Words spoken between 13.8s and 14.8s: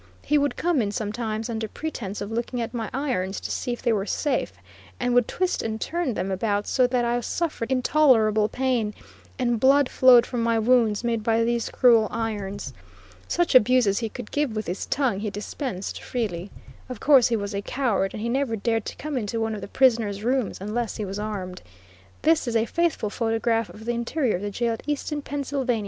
as he could give with